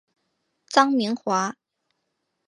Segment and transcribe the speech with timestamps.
[0.67, 1.55] 臧明华。